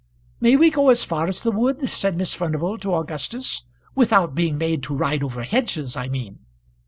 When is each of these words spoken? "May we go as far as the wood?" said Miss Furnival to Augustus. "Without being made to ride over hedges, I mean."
"May 0.39 0.55
we 0.55 0.71
go 0.71 0.89
as 0.89 1.03
far 1.03 1.27
as 1.27 1.41
the 1.41 1.51
wood?" 1.51 1.87
said 1.87 2.17
Miss 2.17 2.33
Furnival 2.33 2.75
to 2.79 2.91
Augustus. 2.95 3.65
"Without 3.93 4.33
being 4.33 4.57
made 4.57 4.81
to 4.81 4.95
ride 4.95 5.21
over 5.21 5.43
hedges, 5.43 5.95
I 5.95 6.07
mean." 6.07 6.39